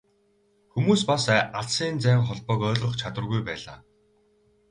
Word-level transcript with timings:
Хүмүүс 0.75 1.01
бас 1.09 1.25
алсын 1.59 1.93
зайн 2.05 2.21
холбоог 2.27 2.61
ойлгох 2.69 2.95
чадваргүй 3.01 3.41
байлаа. 3.51 3.79